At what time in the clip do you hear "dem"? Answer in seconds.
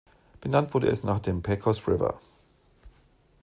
1.19-1.43